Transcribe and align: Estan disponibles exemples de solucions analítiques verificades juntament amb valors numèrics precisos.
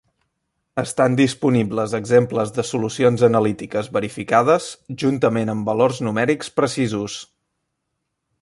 Estan 0.83 1.17
disponibles 1.19 1.93
exemples 1.97 2.53
de 2.55 2.65
solucions 2.69 3.25
analítiques 3.29 3.91
verificades 3.99 4.71
juntament 5.05 5.55
amb 5.57 5.73
valors 5.73 6.01
numèrics 6.09 6.51
precisos. 6.63 7.21